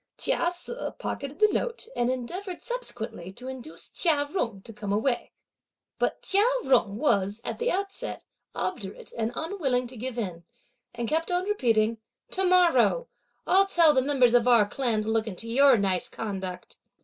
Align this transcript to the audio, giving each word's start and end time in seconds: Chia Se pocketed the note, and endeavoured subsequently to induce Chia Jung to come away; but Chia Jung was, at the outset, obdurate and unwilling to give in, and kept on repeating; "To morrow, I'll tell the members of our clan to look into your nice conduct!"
Chia 0.17 0.49
Se 0.51 0.73
pocketed 0.97 1.37
the 1.37 1.51
note, 1.53 1.87
and 1.95 2.09
endeavoured 2.09 2.63
subsequently 2.63 3.31
to 3.33 3.47
induce 3.47 3.87
Chia 3.87 4.27
Jung 4.33 4.63
to 4.63 4.73
come 4.73 4.91
away; 4.91 5.31
but 5.99 6.23
Chia 6.23 6.43
Jung 6.63 6.97
was, 6.97 7.39
at 7.43 7.59
the 7.59 7.69
outset, 7.69 8.25
obdurate 8.55 9.13
and 9.15 9.31
unwilling 9.35 9.85
to 9.85 9.95
give 9.97 10.17
in, 10.17 10.43
and 10.95 11.07
kept 11.07 11.29
on 11.29 11.43
repeating; 11.45 11.99
"To 12.31 12.43
morrow, 12.45 13.09
I'll 13.45 13.67
tell 13.67 13.93
the 13.93 14.01
members 14.01 14.33
of 14.33 14.47
our 14.47 14.67
clan 14.67 15.03
to 15.03 15.07
look 15.07 15.27
into 15.27 15.47
your 15.47 15.77
nice 15.77 16.09
conduct!" 16.09 16.77